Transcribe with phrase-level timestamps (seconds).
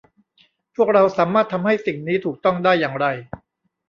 [0.75, 3.05] พวกเราสามารถทำให้สิ่งนี้ถูกต้องได้อย่างไร